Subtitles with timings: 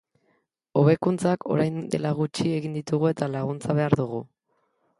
[0.79, 4.23] Hobekuntzak orain dela gutxi egin ditugu eta zuen laguntza behar dugu.